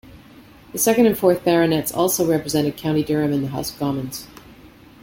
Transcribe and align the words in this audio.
The 0.71 0.79
second 0.79 1.05
and 1.05 1.15
fourth 1.15 1.43
Baronets 1.43 1.91
also 1.91 2.25
represented 2.25 2.75
County 2.75 3.03
Durham 3.03 3.31
in 3.33 3.43
the 3.43 3.49
House 3.49 3.71
of 3.71 3.77
Commons. 3.77 4.25